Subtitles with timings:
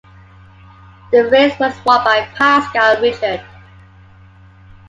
[1.11, 3.45] The race was won by Pascal Richard.